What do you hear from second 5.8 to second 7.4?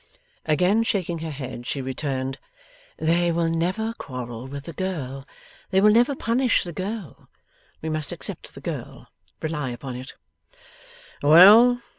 never punish the girl.